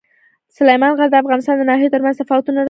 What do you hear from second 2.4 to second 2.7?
ته کوي.